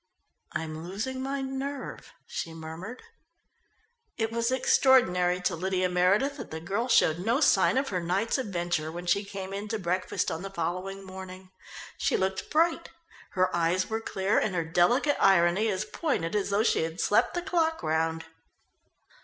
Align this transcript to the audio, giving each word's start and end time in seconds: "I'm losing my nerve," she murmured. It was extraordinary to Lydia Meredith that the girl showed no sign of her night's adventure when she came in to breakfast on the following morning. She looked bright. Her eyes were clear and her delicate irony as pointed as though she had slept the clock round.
"I'm 0.53 0.83
losing 0.83 1.21
my 1.21 1.41
nerve," 1.43 2.11
she 2.25 2.55
murmured. 2.55 3.03
It 4.17 4.31
was 4.31 4.49
extraordinary 4.49 5.39
to 5.41 5.55
Lydia 5.55 5.89
Meredith 5.89 6.37
that 6.37 6.49
the 6.49 6.59
girl 6.59 6.87
showed 6.87 7.19
no 7.19 7.39
sign 7.39 7.77
of 7.77 7.89
her 7.89 7.99
night's 7.99 8.39
adventure 8.39 8.91
when 8.91 9.05
she 9.05 9.23
came 9.23 9.53
in 9.53 9.67
to 9.67 9.77
breakfast 9.77 10.31
on 10.31 10.41
the 10.41 10.49
following 10.49 11.05
morning. 11.05 11.51
She 11.99 12.17
looked 12.17 12.49
bright. 12.49 12.89
Her 13.33 13.55
eyes 13.55 13.91
were 13.91 14.01
clear 14.01 14.39
and 14.39 14.55
her 14.55 14.65
delicate 14.65 15.17
irony 15.19 15.67
as 15.69 15.85
pointed 15.85 16.35
as 16.35 16.49
though 16.49 16.63
she 16.63 16.81
had 16.81 16.99
slept 16.99 17.35
the 17.35 17.41
clock 17.43 17.83
round. 17.83 18.25